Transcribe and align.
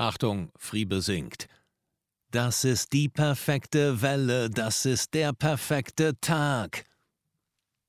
Achtung, 0.00 0.50
Friebe 0.56 1.02
singt. 1.02 1.46
Das 2.30 2.64
ist 2.64 2.94
die 2.94 3.10
perfekte 3.10 4.00
Welle, 4.00 4.48
das 4.48 4.86
ist 4.86 5.12
der 5.12 5.34
perfekte 5.34 6.18
Tag. 6.22 6.86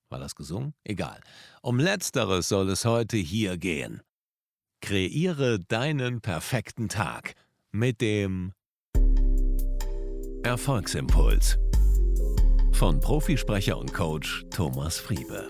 War 0.10 0.20
das 0.20 0.36
gesungen? 0.36 0.74
Egal. 0.84 1.22
Um 1.62 1.80
letzteres 1.80 2.50
soll 2.50 2.70
es 2.70 2.84
heute 2.84 3.16
hier 3.16 3.58
gehen. 3.58 4.02
Kreiere 4.82 5.60
deinen 5.60 6.20
perfekten 6.20 6.90
Tag 6.90 7.34
mit 7.72 8.02
dem 8.02 8.52
Erfolgsimpuls 10.44 11.58
von 12.74 13.00
Profisprecher 13.00 13.78
und 13.78 13.94
Coach 13.94 14.44
Thomas 14.50 15.00
Friebe. 15.00 15.50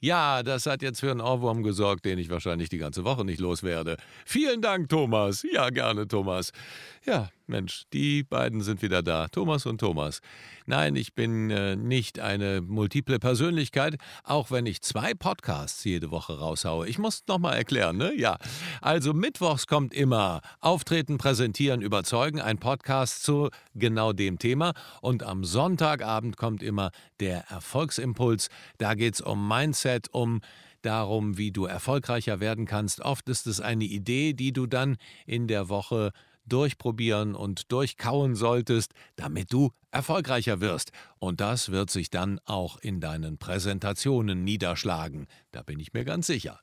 Ja, 0.00 0.42
das 0.42 0.66
hat 0.66 0.82
jetzt 0.82 1.00
für 1.00 1.10
einen 1.10 1.20
Ohrwurm 1.20 1.62
gesorgt, 1.62 2.06
den 2.06 2.18
ich 2.18 2.30
wahrscheinlich 2.30 2.70
die 2.70 2.78
ganze 2.78 3.04
Woche 3.04 3.26
nicht 3.26 3.40
loswerde. 3.40 3.98
Vielen 4.24 4.62
Dank, 4.62 4.88
Thomas. 4.88 5.44
Ja, 5.52 5.68
gerne, 5.68 6.08
Thomas. 6.08 6.52
Ja, 7.04 7.28
Mensch, 7.50 7.82
die 7.92 8.22
beiden 8.22 8.62
sind 8.62 8.80
wieder 8.80 9.02
da, 9.02 9.28
Thomas 9.28 9.66
und 9.66 9.78
Thomas. 9.78 10.20
Nein, 10.66 10.96
ich 10.96 11.14
bin 11.14 11.50
äh, 11.50 11.76
nicht 11.76 12.20
eine 12.20 12.60
multiple 12.60 13.18
Persönlichkeit, 13.18 13.96
auch 14.24 14.50
wenn 14.50 14.66
ich 14.66 14.80
zwei 14.82 15.14
Podcasts 15.14 15.84
jede 15.84 16.10
Woche 16.10 16.38
raushaue. 16.38 16.88
Ich 16.88 16.98
muss 16.98 17.24
nochmal 17.26 17.56
erklären, 17.56 17.96
ne? 17.96 18.14
Ja. 18.16 18.38
Also 18.80 19.12
mittwochs 19.12 19.66
kommt 19.66 19.92
immer 19.92 20.40
Auftreten, 20.60 21.18
Präsentieren, 21.18 21.82
Überzeugen, 21.82 22.40
ein 22.40 22.58
Podcast 22.58 23.22
zu 23.22 23.50
genau 23.74 24.12
dem 24.12 24.38
Thema. 24.38 24.72
Und 25.02 25.22
am 25.24 25.44
Sonntagabend 25.44 26.36
kommt 26.36 26.62
immer 26.62 26.92
der 27.18 27.44
Erfolgsimpuls. 27.50 28.48
Da 28.78 28.94
geht 28.94 29.14
es 29.14 29.20
um 29.20 29.48
Mindset, 29.48 30.08
um 30.12 30.40
darum, 30.82 31.36
wie 31.36 31.52
du 31.52 31.66
erfolgreicher 31.66 32.40
werden 32.40 32.66
kannst. 32.66 33.00
Oft 33.00 33.28
ist 33.28 33.46
es 33.46 33.60
eine 33.60 33.84
Idee, 33.84 34.32
die 34.32 34.52
du 34.52 34.66
dann 34.66 34.96
in 35.26 35.46
der 35.46 35.68
Woche 35.68 36.12
durchprobieren 36.46 37.34
und 37.34 37.70
durchkauen 37.72 38.34
solltest, 38.34 38.92
damit 39.16 39.52
du 39.52 39.70
erfolgreicher 39.90 40.60
wirst. 40.60 40.92
Und 41.18 41.40
das 41.40 41.70
wird 41.70 41.90
sich 41.90 42.10
dann 42.10 42.40
auch 42.44 42.78
in 42.78 43.00
deinen 43.00 43.38
Präsentationen 43.38 44.44
niederschlagen, 44.44 45.26
da 45.52 45.62
bin 45.62 45.80
ich 45.80 45.92
mir 45.92 46.04
ganz 46.04 46.26
sicher. 46.26 46.60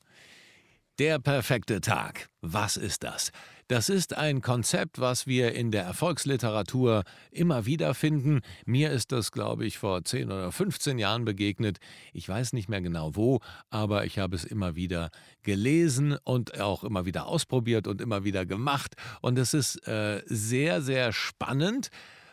Der 1.00 1.20
perfekte 1.20 1.80
Tag. 1.80 2.28
Was 2.42 2.76
ist 2.76 3.04
das? 3.04 3.32
Das 3.68 3.88
ist 3.88 4.18
ein 4.18 4.42
Konzept, 4.42 5.00
was 5.00 5.28
wir 5.28 5.54
in 5.54 5.70
der 5.70 5.84
Erfolgsliteratur 5.84 7.04
immer 7.30 7.68
wieder 7.68 7.94
finden. 7.94 8.42
Mir 8.66 8.90
ist 8.90 9.12
das, 9.12 9.32
glaube 9.32 9.68
ich, 9.68 9.78
vor 9.78 10.04
10 10.04 10.32
oder 10.32 10.52
15 10.52 10.98
Jahren 10.98 11.24
begegnet. 11.24 11.78
Ich 12.14 12.28
weiß 12.28 12.54
nicht 12.54 12.68
mehr 12.68 12.82
genau 12.82 13.16
wo, 13.16 13.42
aber 13.70 14.06
ich 14.06 14.18
habe 14.18 14.36
es 14.36 14.44
immer 14.44 14.76
wieder 14.76 15.12
gelesen 15.44 16.18
und 16.24 16.60
auch 16.60 16.84
immer 16.84 17.06
wieder 17.06 17.28
ausprobiert 17.28 17.86
und 17.86 18.02
immer 18.02 18.24
wieder 18.24 18.48
gemacht. 18.48 18.96
Und 19.22 19.38
es 19.38 19.54
ist 19.54 19.88
äh, 19.88 20.24
sehr, 20.26 20.82
sehr 20.82 21.14
spannend. 21.14 21.90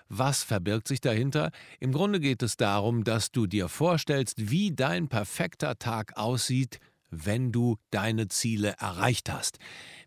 Was 0.09 0.43
verbirgt 0.43 0.89
sich 0.89 1.03
dahinter? 1.03 1.51
Im 1.81 1.93
Grunde 1.93 2.19
geht 2.19 2.43
es 2.43 2.57
darum, 2.57 3.05
dass 3.05 3.31
du 3.31 3.47
dir 3.47 3.69
vorstellst, 3.69 4.51
wie 4.51 4.71
dein 4.71 5.09
perfekter 5.09 5.79
Tag 5.79 6.17
aussieht, 6.17 6.79
wenn 7.25 7.53
du 7.53 7.77
deine 7.91 8.29
Ziele 8.29 8.75
erreicht 8.79 9.31
hast. 9.33 9.59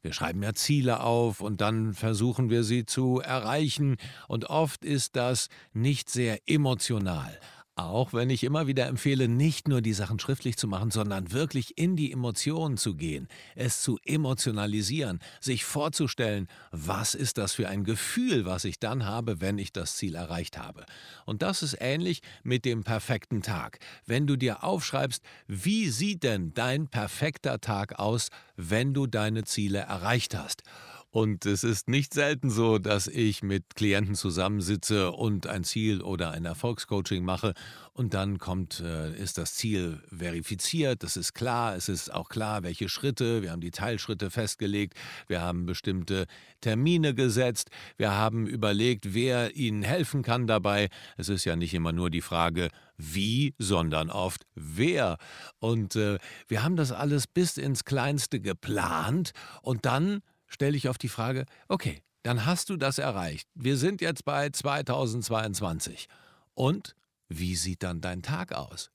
Wir 0.01 0.13
schreiben 0.13 0.43
ja 0.43 0.53
Ziele 0.53 1.01
auf 1.01 1.41
und 1.41 1.61
dann 1.61 1.93
versuchen 1.93 2.49
wir 2.49 2.63
sie 2.63 2.85
zu 2.85 3.19
erreichen 3.19 3.97
und 4.27 4.45
oft 4.45 4.85
ist 4.85 5.15
das 5.15 5.49
nicht 5.73 6.09
sehr 6.09 6.39
emotional. 6.47 7.39
Auch 7.77 8.11
wenn 8.11 8.31
ich 8.31 8.43
immer 8.43 8.65
wieder 8.65 8.87
empfehle, 8.87 9.27
nicht 9.27 9.67
nur 9.67 9.81
die 9.81 9.93
Sachen 9.93 10.17
schriftlich 10.17 10.57
zu 10.57 10.67
machen, 10.67 10.89
sondern 10.89 11.31
wirklich 11.31 11.77
in 11.77 11.95
die 11.95 12.11
Emotionen 12.11 12.75
zu 12.75 12.95
gehen, 12.95 13.27
es 13.53 13.83
zu 13.83 13.99
emotionalisieren, 14.03 15.19
sich 15.39 15.63
vorzustellen, 15.63 16.47
was 16.71 17.13
ist 17.13 17.37
das 17.37 17.53
für 17.53 17.69
ein 17.69 17.83
Gefühl, 17.83 18.45
was 18.45 18.65
ich 18.65 18.79
dann 18.79 19.05
habe, 19.05 19.41
wenn 19.41 19.59
ich 19.59 19.73
das 19.73 19.95
Ziel 19.95 20.15
erreicht 20.15 20.57
habe. 20.57 20.87
Und 21.27 21.43
das 21.43 21.61
ist 21.61 21.77
ähnlich 21.79 22.23
mit 22.41 22.65
dem 22.65 22.83
perfekten 22.83 23.43
Tag. 23.43 23.77
Wenn 24.07 24.25
du 24.25 24.37
dir 24.37 24.63
aufschreibst, 24.63 25.21
wie 25.45 25.89
sieht 25.89 26.23
denn 26.23 26.55
dein 26.55 26.87
perfekter 26.87 27.61
Tag 27.61 27.99
aus, 27.99 28.29
wenn 28.55 28.95
du 28.95 29.05
deine 29.05 29.43
Ziele 29.43 29.81
erreicht 29.81 30.35
hast? 30.35 30.63
Und 31.09 31.45
es 31.45 31.63
ist 31.63 31.87
nicht 31.87 32.13
selten 32.13 32.49
so, 32.49 32.79
dass 32.79 33.07
ich 33.07 33.41
mit 33.41 33.75
Klienten 33.75 34.13
zusammensitze 34.13 35.11
und 35.11 35.47
ein 35.47 35.63
Ziel 35.63 36.01
oder 36.01 36.31
ein 36.31 36.43
Erfolgscoaching 36.43 37.23
mache 37.23 37.53
und 37.93 38.13
dann 38.13 38.39
kommt, 38.39 38.81
äh, 38.81 39.15
ist 39.15 39.37
das 39.37 39.55
Ziel 39.55 40.03
verifiziert, 40.15 41.03
das 41.03 41.15
ist 41.15 41.33
klar, 41.33 41.75
es 41.75 41.87
ist 41.87 42.13
auch 42.13 42.27
klar, 42.27 42.63
welche 42.63 42.89
Schritte, 42.89 43.41
wir 43.41 43.51
haben 43.51 43.61
die 43.61 43.71
Teilschritte 43.71 44.29
festgelegt, 44.29 44.95
wir 45.27 45.41
haben 45.41 45.65
bestimmte 45.65 46.27
Termine 46.59 47.15
gesetzt, 47.15 47.69
wir 47.95 48.11
haben 48.11 48.45
überlegt, 48.45 49.13
wer 49.13 49.55
Ihnen 49.55 49.83
helfen 49.83 50.23
kann 50.23 50.45
dabei. 50.45 50.89
Es 51.15 51.29
ist 51.29 51.45
ja 51.45 51.55
nicht 51.55 51.73
immer 51.73 51.93
nur 51.93 52.09
die 52.09 52.21
Frage, 52.21 52.67
wie, 52.97 53.55
sondern 53.57 54.09
oft 54.09 54.45
wer. 54.55 55.17
Und 55.59 55.95
äh, 55.95 56.17
wir 56.47 56.63
haben 56.63 56.75
das 56.75 56.91
alles 56.91 57.27
bis 57.27 57.57
ins 57.57 57.85
Kleinste 57.85 58.41
geplant 58.41 59.31
und 59.61 59.85
dann 59.85 60.21
stelle 60.47 60.77
ich 60.77 60.89
auf 60.89 60.97
die 60.97 61.09
Frage, 61.09 61.45
okay, 61.67 62.01
dann 62.23 62.45
hast 62.45 62.69
du 62.69 62.77
das 62.77 62.97
erreicht. 62.97 63.47
Wir 63.53 63.77
sind 63.77 64.01
jetzt 64.01 64.25
bei 64.25 64.49
2022. 64.49 66.07
Und 66.53 66.95
wie 67.29 67.55
sieht 67.55 67.83
dann 67.83 68.01
dein 68.01 68.21
Tag 68.21 68.53
aus? 68.53 68.91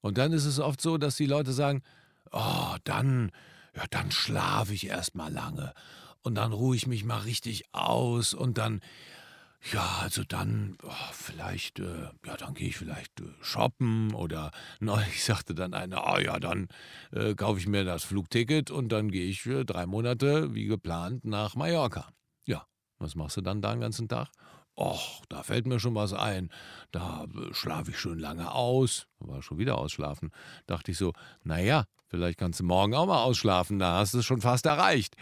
Und 0.00 0.18
dann 0.18 0.32
ist 0.32 0.44
es 0.44 0.60
oft 0.60 0.80
so, 0.80 0.98
dass 0.98 1.16
die 1.16 1.26
Leute 1.26 1.52
sagen, 1.52 1.82
oh, 2.30 2.76
dann, 2.84 3.32
ja, 3.74 3.84
dann 3.90 4.10
schlafe 4.10 4.74
ich 4.74 4.86
erst 4.86 5.14
mal 5.14 5.32
lange 5.32 5.72
und 6.22 6.34
dann 6.34 6.52
ruhe 6.52 6.76
ich 6.76 6.86
mich 6.86 7.04
mal 7.04 7.20
richtig 7.20 7.72
aus 7.72 8.34
und 8.34 8.58
dann, 8.58 8.80
ja, 9.72 9.98
also 10.02 10.22
dann 10.24 10.76
oh, 10.82 10.90
vielleicht, 11.12 11.78
äh, 11.80 12.10
ja, 12.24 12.36
dann 12.36 12.54
gehe 12.54 12.68
ich 12.68 12.76
vielleicht 12.76 13.20
äh, 13.20 13.24
shoppen 13.40 14.14
oder 14.14 14.50
neulich 14.80 15.24
sagte 15.24 15.54
dann 15.54 15.74
einer, 15.74 16.06
ah 16.06 16.20
ja, 16.20 16.38
dann 16.38 16.68
äh, 17.12 17.34
kaufe 17.34 17.58
ich 17.58 17.66
mir 17.66 17.84
das 17.84 18.04
Flugticket 18.04 18.70
und 18.70 18.90
dann 18.90 19.10
gehe 19.10 19.26
ich 19.26 19.42
für 19.42 19.64
drei 19.64 19.86
Monate 19.86 20.54
wie 20.54 20.66
geplant 20.66 21.24
nach 21.24 21.54
Mallorca. 21.56 22.08
Ja, 22.44 22.66
was 22.98 23.14
machst 23.14 23.36
du 23.36 23.40
dann 23.40 23.62
da 23.62 23.72
den 23.72 23.80
ganzen 23.80 24.08
Tag? 24.08 24.28
Och, 24.76 25.22
da 25.28 25.42
fällt 25.42 25.66
mir 25.66 25.80
schon 25.80 25.94
was 25.94 26.12
ein. 26.12 26.50
Da 26.92 27.24
äh, 27.24 27.54
schlafe 27.54 27.92
ich 27.92 27.98
schon 27.98 28.18
lange 28.18 28.52
aus. 28.52 29.06
War 29.18 29.42
schon 29.42 29.58
wieder 29.58 29.78
ausschlafen. 29.78 30.30
Dachte 30.66 30.90
ich 30.90 30.98
so, 30.98 31.12
naja, 31.42 31.84
vielleicht 32.08 32.38
kannst 32.38 32.60
du 32.60 32.64
morgen 32.64 32.94
auch 32.94 33.06
mal 33.06 33.22
ausschlafen, 33.22 33.78
da 33.78 33.98
hast 33.98 34.14
du 34.14 34.18
es 34.18 34.26
schon 34.26 34.42
fast 34.42 34.66
erreicht 34.66 35.16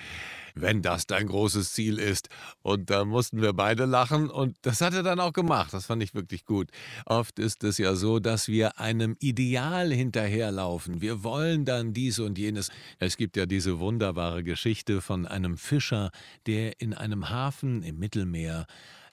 wenn 0.55 0.83
das 0.83 1.07
dein 1.07 1.27
großes 1.27 1.73
Ziel 1.73 1.99
ist. 1.99 2.29
Und 2.63 2.91
da 2.91 3.05
mussten 3.05 3.43
wir 3.43 3.53
beide 3.53 3.85
lachen 3.85 4.31
und 4.31 4.57
das 4.63 4.81
hat 4.81 4.95
er 4.95 5.03
dann 5.03 5.21
auch 5.21 5.33
gemacht. 5.33 5.73
Das 5.73 5.87
fand 5.87 6.03
ich 6.03 6.15
wirklich 6.15 6.45
gut. 6.45 6.71
Oft 7.07 7.39
ist 7.39 7.65
es 7.65 7.79
ja 7.79 7.95
so, 7.95 8.21
dass 8.21 8.49
wir 8.49 8.79
einem 8.79 9.17
Ideal 9.21 9.93
hinterherlaufen. 9.93 11.01
Wir 11.01 11.25
wollen 11.25 11.65
dann 11.65 11.93
dies 11.93 12.19
und 12.19 12.39
jenes. 12.39 12.71
Es 12.99 13.17
gibt 13.17 13.37
ja 13.37 13.47
diese 13.47 13.79
wunderbare 13.81 14.45
Geschichte 14.45 15.01
von 15.01 15.27
einem 15.27 15.57
Fischer, 15.59 16.11
der 16.47 16.81
in 16.81 16.95
einem 16.95 17.31
Hafen 17.31 17.83
im 17.83 17.99
Mittelmeer 17.99 18.67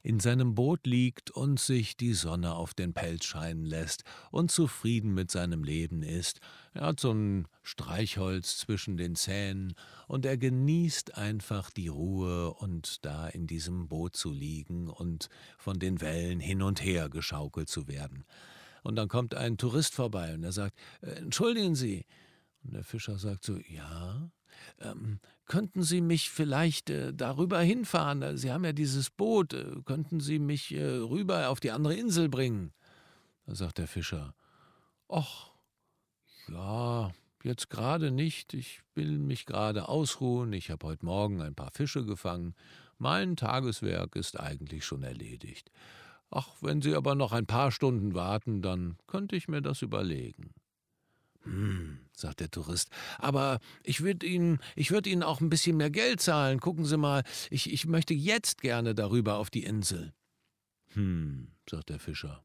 in 0.03 0.19
seinem 0.19 0.55
Boot 0.55 0.85
liegt 0.85 1.31
und 1.31 1.59
sich 1.59 1.97
die 1.97 2.13
Sonne 2.13 2.53
auf 2.55 2.73
den 2.73 2.93
Pelz 2.93 3.25
scheinen 3.25 3.65
lässt 3.65 4.03
und 4.31 4.51
zufrieden 4.51 5.13
mit 5.13 5.31
seinem 5.31 5.63
Leben 5.63 6.03
ist. 6.03 6.39
Er 6.73 6.87
hat 6.87 6.99
so 6.99 7.11
ein 7.11 7.47
Streichholz 7.63 8.57
zwischen 8.57 8.97
den 8.97 9.15
Zähnen 9.15 9.73
und 10.07 10.25
er 10.25 10.37
genießt 10.37 11.17
einfach 11.17 11.69
die 11.69 11.87
Ruhe 11.87 12.53
und 12.53 13.05
da 13.05 13.27
in 13.27 13.47
diesem 13.47 13.87
Boot 13.87 14.15
zu 14.15 14.31
liegen 14.31 14.89
und 14.89 15.29
von 15.57 15.79
den 15.79 16.01
Wellen 16.01 16.39
hin 16.39 16.61
und 16.61 16.83
her 16.83 17.09
geschaukelt 17.09 17.69
zu 17.69 17.87
werden. 17.87 18.25
Und 18.83 18.95
dann 18.95 19.07
kommt 19.07 19.35
ein 19.35 19.57
Tourist 19.57 19.93
vorbei 19.93 20.33
und 20.33 20.43
er 20.43 20.51
sagt, 20.51 20.77
äh, 21.01 21.11
Entschuldigen 21.11 21.75
Sie. 21.75 22.05
Und 22.63 22.73
der 22.73 22.83
Fischer 22.83 23.17
sagt 23.17 23.43
so, 23.43 23.57
ja, 23.57 24.31
ähm, 24.79 25.19
könnten 25.45 25.83
Sie 25.83 26.01
mich 26.01 26.29
vielleicht 26.29 26.89
äh, 26.89 27.13
darüber 27.13 27.59
hinfahren? 27.59 28.37
Sie 28.37 28.51
haben 28.51 28.63
ja 28.63 28.73
dieses 28.73 29.09
Boot. 29.09 29.53
Äh, 29.53 29.81
könnten 29.85 30.19
Sie 30.19 30.39
mich 30.39 30.73
äh, 30.73 30.81
rüber 30.81 31.49
auf 31.49 31.59
die 31.59 31.71
andere 31.71 31.95
Insel 31.95 32.29
bringen? 32.29 32.71
Da 33.45 33.55
sagt 33.55 33.77
der 33.79 33.87
Fischer, 33.87 34.33
ach, 35.09 35.51
ja, 36.47 37.11
jetzt 37.43 37.69
gerade 37.69 38.11
nicht. 38.11 38.53
Ich 38.53 38.81
will 38.95 39.17
mich 39.17 39.45
gerade 39.45 39.89
ausruhen. 39.89 40.53
Ich 40.53 40.69
habe 40.69 40.87
heute 40.87 41.05
Morgen 41.05 41.41
ein 41.41 41.55
paar 41.55 41.71
Fische 41.71 42.05
gefangen. 42.05 42.55
Mein 42.97 43.35
Tageswerk 43.35 44.15
ist 44.15 44.39
eigentlich 44.39 44.85
schon 44.85 45.03
erledigt. 45.03 45.71
Ach, 46.29 46.47
wenn 46.61 46.81
Sie 46.81 46.95
aber 46.95 47.15
noch 47.15 47.33
ein 47.33 47.45
paar 47.45 47.71
Stunden 47.71 48.13
warten, 48.13 48.61
dann 48.61 48.97
könnte 49.07 49.35
ich 49.35 49.49
mir 49.49 49.61
das 49.61 49.81
überlegen. 49.81 50.53
Hm, 51.43 51.99
sagt 52.13 52.39
der 52.39 52.51
Tourist, 52.51 52.89
aber 53.17 53.59
ich 53.83 54.01
würde 54.01 54.25
Ihnen, 54.27 54.59
ich 54.75 54.91
würde 54.91 55.09
Ihnen 55.09 55.23
auch 55.23 55.41
ein 55.41 55.49
bisschen 55.49 55.77
mehr 55.77 55.89
Geld 55.89 56.21
zahlen. 56.21 56.59
Gucken 56.59 56.85
Sie 56.85 56.97
mal, 56.97 57.23
ich, 57.49 57.71
ich 57.71 57.85
möchte 57.87 58.13
jetzt 58.13 58.61
gerne 58.61 58.93
darüber 58.93 59.37
auf 59.37 59.49
die 59.49 59.63
Insel. 59.63 60.13
Hm, 60.93 61.47
sagt 61.69 61.89
der 61.89 61.99
Fischer. 61.99 62.43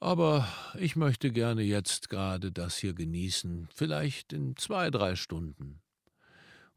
aber 0.00 0.46
ich 0.78 0.96
möchte 0.96 1.30
gerne 1.32 1.62
jetzt 1.62 2.10
gerade 2.10 2.52
das 2.52 2.76
hier 2.76 2.92
genießen, 2.92 3.68
vielleicht 3.74 4.32
in 4.34 4.56
zwei, 4.56 4.90
drei 4.90 5.16
Stunden. 5.16 5.80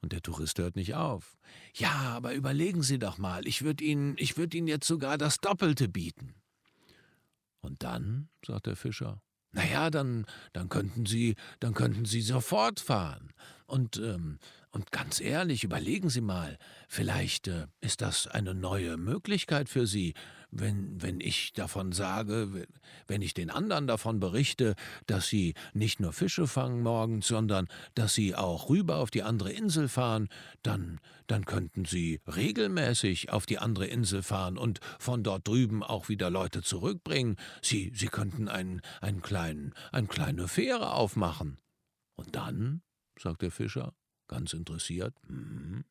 Und 0.01 0.13
der 0.13 0.21
Tourist 0.21 0.59
hört 0.59 0.75
nicht 0.75 0.95
auf. 0.95 1.37
Ja, 1.75 1.91
aber 1.91 2.33
überlegen 2.33 2.83
Sie 2.83 2.99
doch 2.99 3.17
mal, 3.17 3.45
ich 3.47 3.63
würde 3.63 3.83
Ihnen, 3.83 4.15
ich 4.17 4.37
würde 4.37 4.55
Ihnen 4.57 4.67
jetzt 4.67 4.87
sogar 4.87 5.17
das 5.17 5.39
Doppelte 5.39 5.89
bieten. 5.89 6.35
Und 7.61 7.83
dann, 7.83 8.29
sagt 8.45 8.67
der 8.67 8.75
Fischer, 8.77 9.21
na 9.57 9.65
ja, 9.65 9.89
dann, 9.89 10.27
dann 10.53 10.69
könnten 10.69 11.07
Sie, 11.07 11.35
dann 11.59 11.73
könnten 11.73 12.05
Sie 12.05 12.21
sofort 12.21 12.79
fahren. 12.79 13.33
Und, 13.65 13.97
ähm, 13.97 14.37
und 14.71 14.91
ganz 14.91 15.19
ehrlich, 15.19 15.63
überlegen 15.63 16.09
Sie 16.09 16.21
mal, 16.21 16.59
vielleicht 16.87 17.47
äh, 17.47 17.65
ist 17.81 18.01
das 18.01 18.27
eine 18.27 18.53
neue 18.53 18.97
Möglichkeit 18.97 19.67
für 19.67 19.87
Sie, 19.87 20.13
wenn, 20.51 21.01
wenn 21.01 21.19
ich 21.19 21.53
davon 21.53 21.91
sage, 21.91 22.67
wenn 23.07 23.21
ich 23.21 23.33
den 23.33 23.49
anderen 23.49 23.87
davon 23.87 24.19
berichte, 24.19 24.75
dass 25.05 25.27
sie 25.27 25.53
nicht 25.73 25.99
nur 25.99 26.13
Fische 26.13 26.47
fangen 26.47 26.83
morgens, 26.83 27.27
sondern 27.27 27.67
dass 27.95 28.13
sie 28.13 28.35
auch 28.35 28.69
rüber 28.69 28.97
auf 28.97 29.11
die 29.11 29.23
andere 29.23 29.51
Insel 29.51 29.87
fahren, 29.87 30.29
dann, 30.63 30.99
dann 31.27 31.45
könnten 31.45 31.85
sie 31.85 32.21
regelmäßig 32.27 33.31
auf 33.31 33.45
die 33.45 33.59
andere 33.59 33.87
Insel 33.87 34.23
fahren 34.23 34.57
und 34.57 34.79
von 34.99 35.23
dort 35.23 35.47
drüben 35.47 35.83
auch 35.83 36.09
wieder 36.09 36.29
Leute 36.29 36.61
zurückbringen. 36.61 37.35
Sie, 37.61 37.91
sie 37.93 38.07
könnten 38.07 38.47
einen, 38.47 38.81
einen 39.01 39.21
kleinen, 39.21 39.73
eine 39.91 40.07
kleine 40.07 40.47
Fähre 40.47 40.93
aufmachen. 40.93 41.57
Und 42.15 42.35
dann, 42.35 42.81
sagt 43.19 43.41
der 43.41 43.51
Fischer, 43.51 43.93
Ganz 44.27 44.53
interessiert? 44.53 45.13
Mhm. 45.29 45.85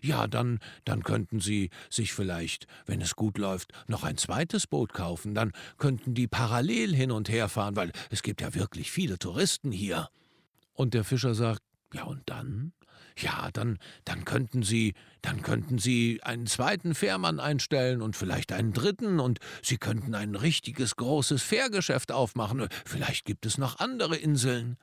Ja, 0.00 0.26
dann, 0.26 0.60
dann 0.84 1.02
könnten 1.02 1.40
Sie 1.40 1.70
sich 1.90 2.12
vielleicht, 2.12 2.66
wenn 2.86 3.00
es 3.00 3.16
gut 3.16 3.38
läuft, 3.38 3.72
noch 3.86 4.02
ein 4.02 4.16
zweites 4.16 4.66
Boot 4.66 4.92
kaufen. 4.92 5.34
Dann 5.34 5.52
könnten 5.78 6.14
die 6.14 6.26
parallel 6.26 6.94
hin 6.94 7.10
und 7.10 7.28
her 7.28 7.48
fahren, 7.48 7.76
weil 7.76 7.92
es 8.10 8.22
gibt 8.22 8.40
ja 8.40 8.54
wirklich 8.54 8.90
viele 8.90 9.18
Touristen 9.18 9.72
hier. 9.72 10.08
Und 10.72 10.94
der 10.94 11.04
Fischer 11.04 11.34
sagt, 11.34 11.62
ja 11.92 12.04
und 12.04 12.22
dann? 12.26 12.72
Ja, 13.18 13.50
dann, 13.52 13.78
dann 14.06 14.24
könnten 14.24 14.62
Sie, 14.62 14.94
dann 15.20 15.42
könnten 15.42 15.78
Sie 15.78 16.22
einen 16.22 16.46
zweiten 16.46 16.94
Fährmann 16.94 17.40
einstellen 17.40 18.00
und 18.00 18.16
vielleicht 18.16 18.52
einen 18.52 18.72
dritten 18.72 19.20
und 19.20 19.38
Sie 19.62 19.76
könnten 19.76 20.14
ein 20.14 20.34
richtiges 20.34 20.96
großes 20.96 21.42
Fährgeschäft 21.42 22.10
aufmachen. 22.10 22.66
Vielleicht 22.86 23.26
gibt 23.26 23.44
es 23.44 23.58
noch 23.58 23.80
andere 23.80 24.16
Inseln. 24.16 24.78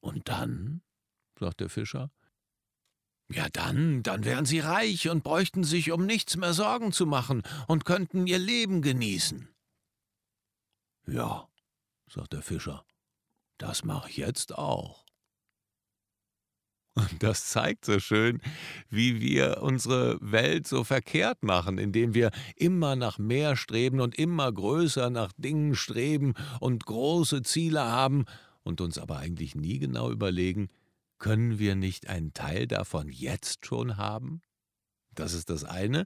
Und 0.00 0.28
dann? 0.28 0.82
sagt 1.38 1.60
der 1.60 1.68
Fischer. 1.68 2.10
Ja, 3.30 3.48
dann, 3.52 4.02
dann 4.02 4.24
wären 4.24 4.46
sie 4.46 4.60
reich 4.60 5.08
und 5.10 5.22
bräuchten 5.22 5.62
sich 5.62 5.92
um 5.92 6.06
nichts 6.06 6.36
mehr 6.36 6.54
Sorgen 6.54 6.92
zu 6.92 7.04
machen 7.04 7.42
und 7.66 7.84
könnten 7.84 8.26
ihr 8.26 8.38
Leben 8.38 8.80
genießen. 8.80 9.48
Ja, 11.06 11.48
sagt 12.10 12.32
der 12.32 12.42
Fischer, 12.42 12.84
das 13.58 13.84
mache 13.84 14.08
ich 14.08 14.16
jetzt 14.16 14.56
auch. 14.56 15.04
Und 16.94 17.22
das 17.22 17.46
zeigt 17.46 17.84
so 17.84 18.00
schön, 18.00 18.40
wie 18.88 19.20
wir 19.20 19.62
unsere 19.62 20.18
Welt 20.20 20.66
so 20.66 20.82
verkehrt 20.82 21.44
machen, 21.44 21.78
indem 21.78 22.12
wir 22.12 22.32
immer 22.56 22.96
nach 22.96 23.18
mehr 23.18 23.56
streben 23.56 24.00
und 24.00 24.18
immer 24.18 24.50
größer 24.50 25.08
nach 25.08 25.32
Dingen 25.36 25.76
streben 25.76 26.34
und 26.58 26.86
große 26.86 27.42
Ziele 27.42 27.82
haben 27.82 28.24
und 28.64 28.80
uns 28.80 28.98
aber 28.98 29.18
eigentlich 29.18 29.54
nie 29.54 29.78
genau 29.78 30.10
überlegen, 30.10 30.70
können 31.18 31.58
wir 31.58 31.74
nicht 31.74 32.08
einen 32.08 32.32
Teil 32.32 32.66
davon 32.66 33.08
jetzt 33.08 33.66
schon 33.66 33.96
haben? 33.96 34.42
Das 35.14 35.32
ist 35.32 35.50
das 35.50 35.64
eine. 35.64 36.04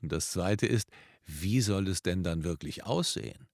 Und 0.00 0.12
das 0.12 0.30
zweite 0.30 0.66
ist, 0.66 0.88
wie 1.24 1.60
soll 1.60 1.88
es 1.88 2.02
denn 2.02 2.22
dann 2.22 2.44
wirklich 2.44 2.84
aussehen? 2.84 3.48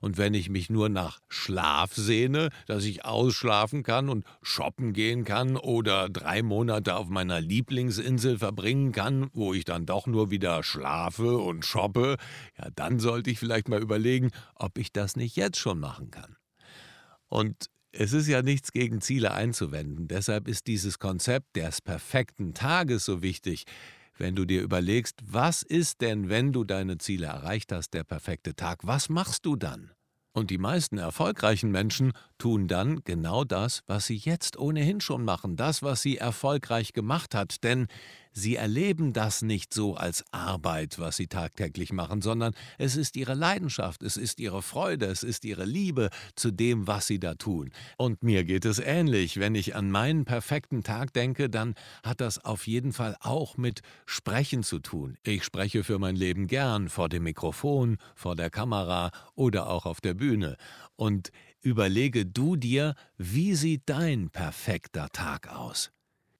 Und 0.00 0.16
wenn 0.16 0.32
ich 0.32 0.48
mich 0.48 0.70
nur 0.70 0.88
nach 0.88 1.20
Schlaf 1.28 1.94
sehne, 1.94 2.48
dass 2.66 2.84
ich 2.84 3.04
ausschlafen 3.04 3.82
kann 3.82 4.08
und 4.08 4.24
shoppen 4.40 4.94
gehen 4.94 5.24
kann 5.24 5.56
oder 5.56 6.08
drei 6.08 6.42
Monate 6.42 6.96
auf 6.96 7.08
meiner 7.08 7.40
Lieblingsinsel 7.40 8.38
verbringen 8.38 8.92
kann, 8.92 9.28
wo 9.34 9.52
ich 9.52 9.66
dann 9.66 9.84
doch 9.84 10.06
nur 10.06 10.30
wieder 10.30 10.62
schlafe 10.62 11.36
und 11.36 11.66
shoppe, 11.66 12.16
ja, 12.58 12.70
dann 12.74 12.98
sollte 12.98 13.30
ich 13.30 13.38
vielleicht 13.38 13.68
mal 13.68 13.82
überlegen, 13.82 14.30
ob 14.54 14.78
ich 14.78 14.90
das 14.90 15.16
nicht 15.16 15.36
jetzt 15.36 15.58
schon 15.58 15.78
machen 15.78 16.10
kann. 16.10 16.36
Und 17.28 17.66
es 17.92 18.12
ist 18.12 18.28
ja 18.28 18.42
nichts 18.42 18.72
gegen 18.72 19.00
Ziele 19.00 19.32
einzuwenden. 19.32 20.08
Deshalb 20.08 20.48
ist 20.48 20.66
dieses 20.66 20.98
Konzept 20.98 21.56
des 21.56 21.80
perfekten 21.80 22.54
Tages 22.54 23.04
so 23.04 23.22
wichtig. 23.22 23.64
Wenn 24.16 24.36
du 24.36 24.44
dir 24.44 24.62
überlegst, 24.62 25.20
was 25.24 25.62
ist 25.62 26.00
denn, 26.02 26.28
wenn 26.28 26.52
du 26.52 26.64
deine 26.64 26.98
Ziele 26.98 27.26
erreicht 27.26 27.72
hast, 27.72 27.94
der 27.94 28.04
perfekte 28.04 28.54
Tag, 28.54 28.86
was 28.86 29.08
machst 29.08 29.46
du 29.46 29.56
dann? 29.56 29.90
Und 30.32 30.50
die 30.50 30.58
meisten 30.58 30.98
erfolgreichen 30.98 31.72
Menschen 31.72 32.12
tun 32.38 32.68
dann 32.68 33.00
genau 33.02 33.44
das, 33.44 33.82
was 33.86 34.06
sie 34.06 34.16
jetzt 34.16 34.56
ohnehin 34.56 35.00
schon 35.00 35.24
machen, 35.24 35.56
das, 35.56 35.82
was 35.82 36.02
sie 36.02 36.18
erfolgreich 36.18 36.92
gemacht 36.92 37.34
hat, 37.34 37.64
denn 37.64 37.88
Sie 38.32 38.56
erleben 38.56 39.12
das 39.12 39.42
nicht 39.42 39.74
so 39.74 39.96
als 39.96 40.24
Arbeit, 40.30 40.98
was 40.98 41.16
Sie 41.16 41.26
tagtäglich 41.26 41.92
machen, 41.92 42.22
sondern 42.22 42.54
es 42.78 42.96
ist 42.96 43.16
Ihre 43.16 43.34
Leidenschaft, 43.34 44.02
es 44.02 44.16
ist 44.16 44.38
Ihre 44.38 44.62
Freude, 44.62 45.06
es 45.06 45.22
ist 45.22 45.44
Ihre 45.44 45.64
Liebe 45.64 46.10
zu 46.36 46.50
dem, 46.50 46.86
was 46.86 47.06
Sie 47.06 47.18
da 47.18 47.34
tun. 47.34 47.70
Und 47.96 48.22
mir 48.22 48.44
geht 48.44 48.64
es 48.64 48.78
ähnlich. 48.78 49.40
Wenn 49.40 49.54
ich 49.54 49.74
an 49.74 49.90
meinen 49.90 50.24
perfekten 50.24 50.82
Tag 50.82 51.12
denke, 51.12 51.50
dann 51.50 51.74
hat 52.04 52.20
das 52.20 52.44
auf 52.44 52.66
jeden 52.66 52.92
Fall 52.92 53.16
auch 53.20 53.56
mit 53.56 53.80
Sprechen 54.06 54.62
zu 54.62 54.78
tun. 54.78 55.16
Ich 55.24 55.44
spreche 55.44 55.82
für 55.82 55.98
mein 55.98 56.16
Leben 56.16 56.46
gern 56.46 56.88
vor 56.88 57.08
dem 57.08 57.24
Mikrofon, 57.24 57.96
vor 58.14 58.36
der 58.36 58.50
Kamera 58.50 59.10
oder 59.34 59.68
auch 59.68 59.86
auf 59.86 60.00
der 60.00 60.14
Bühne. 60.14 60.56
Und 60.96 61.30
überlege 61.62 62.26
du 62.26 62.56
dir, 62.56 62.94
wie 63.16 63.54
sieht 63.54 63.82
dein 63.86 64.30
perfekter 64.30 65.08
Tag 65.10 65.48
aus? 65.48 65.90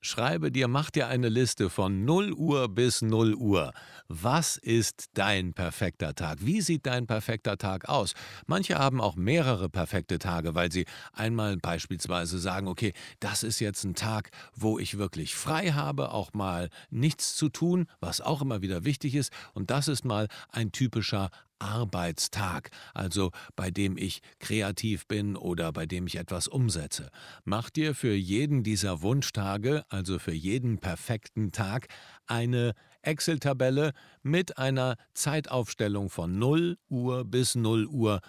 Schreibe 0.03 0.51
dir, 0.51 0.67
mach 0.67 0.91
dir 0.91 1.09
eine 1.09 1.29
Liste 1.29 1.69
von 1.69 2.07
0 2.07 2.33
Uhr 2.33 2.71
bis 2.71 3.03
0 3.03 3.35
Uhr. 3.35 3.75
Was 4.09 4.57
ist 4.57 5.11
dein 5.13 5.53
perfekter 5.53 6.15
Tag? 6.15 6.39
Wie 6.41 6.63
sieht 6.63 6.87
dein 6.87 7.07
perfekter 7.07 7.59
Tag 7.59 7.87
aus? 7.87 8.15
Manche 8.47 8.79
haben 8.79 8.99
auch 8.99 9.17
mehrere 9.17 9.69
perfekte 9.69 10.19
Tage, 10.19 10.55
weil 10.55 10.73
sie 10.73 10.87
einmal 11.13 11.59
beispielsweise 11.59 12.39
sagen, 12.39 12.67
okay, 12.67 12.95
das 13.21 13.43
ist 13.43 13.61
jetzt 13.61 13.85
ein 13.85 13.95
Tag, 13.95 14.31
wo 14.55 14.79
ich 14.79 14.97
wirklich 14.97 15.35
frei 15.35 15.73
habe, 15.73 16.13
auch 16.13 16.33
mal 16.33 16.71
nichts 16.89 17.37
zu 17.37 17.51
tun, 17.51 17.87
was 18.01 18.23
auch 18.23 18.41
immer 18.41 18.63
wieder 18.63 18.85
wichtig 18.85 19.15
ist. 19.15 19.31
Und 19.53 19.71
das 19.71 19.87
ist 19.87 20.07
mal 20.07 20.29
ein 20.49 20.73
typischer 20.73 21.31
Arbeitstag, 21.61 22.71
also 22.95 23.31
bei 23.55 23.71
dem 23.71 23.97
ich 23.97 24.21
kreativ 24.41 25.07
bin 25.07 25.37
oder 25.37 25.73
bei 25.73 25.87
dem 25.87 26.07
ich 26.07 26.17
etwas 26.17 26.49
umsetze. 26.49 27.11
Mach 27.45 27.71
dir 27.71 27.95
für 27.95 28.15
jeden 28.15 28.65
dieser 28.65 29.03
Wunschtage, 29.03 29.85
also 29.89 30.19
für 30.19 30.33
jeden 30.33 30.79
perfekten 30.79 31.53
Tag, 31.53 31.87
eine 32.27 32.75
Excel-Tabelle 33.03 33.93
mit 34.23 34.59
einer 34.59 34.97
Zeitaufstellung 35.15 36.11
von 36.11 36.39
0 36.39 36.77
Uhr 36.89 37.25
bis 37.25 37.55
0 37.55 37.87
Uhr 37.87 38.21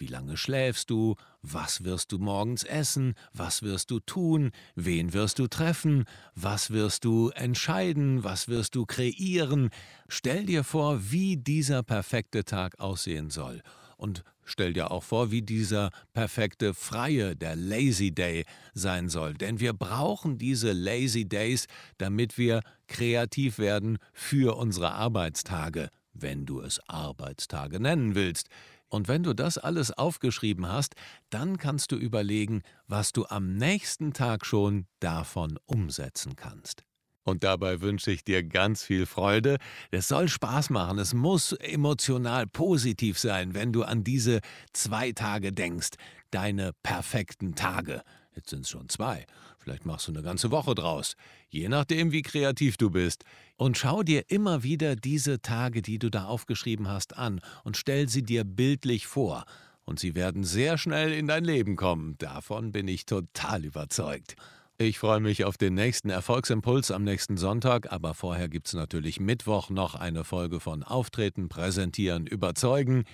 wie 0.00 0.06
lange 0.06 0.36
schläfst 0.36 0.88
du? 0.90 1.14
Was 1.42 1.84
wirst 1.84 2.12
du 2.12 2.18
morgens 2.18 2.64
essen? 2.64 3.14
Was 3.32 3.62
wirst 3.62 3.90
du 3.90 4.00
tun? 4.00 4.50
Wen 4.74 5.14
wirst 5.14 5.38
du 5.38 5.46
treffen? 5.46 6.04
Was 6.34 6.70
wirst 6.70 7.04
du 7.04 7.30
entscheiden? 7.30 8.24
Was 8.24 8.48
wirst 8.48 8.74
du 8.74 8.84
kreieren? 8.84 9.70
Stell 10.08 10.44
dir 10.44 10.64
vor, 10.64 11.10
wie 11.10 11.38
dieser 11.38 11.82
perfekte 11.82 12.44
Tag 12.44 12.78
aussehen 12.78 13.30
soll. 13.30 13.62
Und 13.96 14.22
stell 14.44 14.74
dir 14.74 14.90
auch 14.90 15.02
vor, 15.02 15.30
wie 15.30 15.40
dieser 15.40 15.90
perfekte 16.12 16.74
freie, 16.74 17.36
der 17.36 17.56
Lazy 17.56 18.14
Day 18.14 18.44
sein 18.74 19.08
soll. 19.08 19.32
Denn 19.34 19.60
wir 19.60 19.72
brauchen 19.72 20.36
diese 20.36 20.72
Lazy 20.72 21.26
Days, 21.26 21.66
damit 21.96 22.36
wir 22.36 22.60
kreativ 22.86 23.58
werden 23.58 23.98
für 24.12 24.56
unsere 24.56 24.92
Arbeitstage, 24.92 25.88
wenn 26.12 26.44
du 26.44 26.60
es 26.60 26.80
Arbeitstage 26.86 27.80
nennen 27.80 28.14
willst. 28.14 28.48
Und 28.90 29.08
wenn 29.08 29.22
du 29.22 29.34
das 29.34 29.56
alles 29.56 29.92
aufgeschrieben 29.92 30.68
hast, 30.68 30.94
dann 31.30 31.56
kannst 31.56 31.92
du 31.92 31.96
überlegen, 31.96 32.62
was 32.88 33.12
du 33.12 33.24
am 33.26 33.54
nächsten 33.56 34.12
Tag 34.12 34.44
schon 34.44 34.86
davon 34.98 35.58
umsetzen 35.64 36.36
kannst. 36.36 36.84
Und 37.22 37.44
dabei 37.44 37.80
wünsche 37.80 38.10
ich 38.10 38.24
dir 38.24 38.42
ganz 38.42 38.82
viel 38.82 39.06
Freude. 39.06 39.58
Es 39.92 40.08
soll 40.08 40.28
Spaß 40.28 40.70
machen. 40.70 40.98
Es 40.98 41.14
muss 41.14 41.52
emotional 41.52 42.46
positiv 42.46 43.18
sein, 43.18 43.54
wenn 43.54 43.72
du 43.72 43.84
an 43.84 44.02
diese 44.02 44.40
zwei 44.72 45.12
Tage 45.12 45.52
denkst. 45.52 45.90
Deine 46.32 46.72
perfekten 46.82 47.54
Tage. 47.54 48.02
Jetzt 48.34 48.50
sind 48.50 48.62
es 48.62 48.70
schon 48.70 48.88
zwei. 48.88 49.26
Vielleicht 49.70 49.86
machst 49.86 50.08
du 50.08 50.12
eine 50.12 50.24
ganze 50.24 50.50
Woche 50.50 50.74
draus. 50.74 51.14
Je 51.48 51.68
nachdem, 51.68 52.10
wie 52.10 52.22
kreativ 52.22 52.76
du 52.76 52.90
bist. 52.90 53.22
Und 53.56 53.78
schau 53.78 54.02
dir 54.02 54.28
immer 54.28 54.64
wieder 54.64 54.96
diese 54.96 55.42
Tage, 55.42 55.80
die 55.80 56.00
du 56.00 56.10
da 56.10 56.24
aufgeschrieben 56.24 56.88
hast, 56.88 57.16
an 57.16 57.40
und 57.62 57.76
stell 57.76 58.08
sie 58.08 58.24
dir 58.24 58.42
bildlich 58.42 59.06
vor. 59.06 59.44
Und 59.84 60.00
sie 60.00 60.16
werden 60.16 60.42
sehr 60.42 60.76
schnell 60.76 61.12
in 61.12 61.28
dein 61.28 61.44
Leben 61.44 61.76
kommen. 61.76 62.18
Davon 62.18 62.72
bin 62.72 62.88
ich 62.88 63.06
total 63.06 63.64
überzeugt. 63.64 64.34
Ich 64.76 64.98
freue 64.98 65.20
mich 65.20 65.44
auf 65.44 65.56
den 65.56 65.74
nächsten 65.74 66.10
Erfolgsimpuls 66.10 66.90
am 66.90 67.04
nächsten 67.04 67.36
Sonntag, 67.36 67.92
aber 67.92 68.14
vorher 68.14 68.48
gibt 68.48 68.66
es 68.66 68.74
natürlich 68.74 69.20
Mittwoch 69.20 69.70
noch 69.70 69.94
eine 69.94 70.24
Folge 70.24 70.58
von 70.58 70.82
Auftreten, 70.82 71.48
Präsentieren, 71.48 72.26
Überzeugen. 72.26 73.04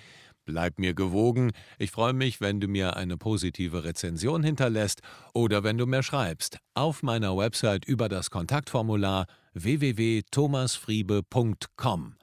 Bleib 0.47 0.79
mir 0.79 0.95
gewogen. 0.95 1.51
Ich 1.77 1.91
freue 1.91 2.15
mich, 2.15 2.41
wenn 2.41 2.61
du 2.61 2.69
mir 2.69 2.97
eine 2.97 3.19
positive 3.19 3.83
Rezension 3.83 4.45
hinterlässt 4.45 5.01
oder 5.35 5.65
wenn 5.65 5.77
du 5.77 5.87
mir 5.87 6.05
schreibst 6.05 6.59
auf 6.75 7.03
meiner 7.03 7.37
Website 7.37 7.85
über 7.85 8.09
das 8.09 8.31
Kontaktformular 8.31 9.27
www.thomasfriebe.com. 9.55 12.15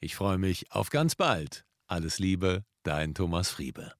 Ich 0.00 0.16
freue 0.16 0.38
mich 0.38 0.72
auf 0.72 0.90
ganz 0.90 1.14
bald. 1.14 1.64
Alles 1.86 2.18
Liebe, 2.18 2.64
dein 2.82 3.14
Thomas 3.14 3.50
Friebe. 3.50 3.92